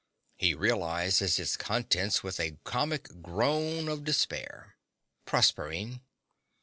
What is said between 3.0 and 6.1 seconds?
groan of despair. PROSERPINE.